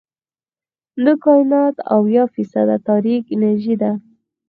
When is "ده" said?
3.81-3.91